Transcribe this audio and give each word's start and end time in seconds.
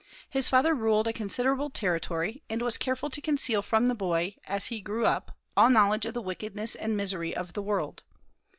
His 0.27 0.47
father 0.47 0.73
ruled 0.73 1.07
a 1.07 1.13
considerable 1.13 1.69
territory, 1.69 2.41
and 2.49 2.63
was 2.63 2.79
careful 2.79 3.11
to 3.11 3.21
conceal 3.21 3.61
from 3.61 3.85
the 3.85 3.93
boy, 3.93 4.35
as 4.47 4.65
he 4.69 4.81
grew 4.81 5.05
up, 5.05 5.37
all 5.55 5.69
knowledge 5.69 6.07
of 6.07 6.15
the 6.15 6.23
wickedness 6.23 6.73
and 6.73 6.97
misery 6.97 7.35
of 7.35 7.53
the 7.53 7.61
world. 7.61 8.01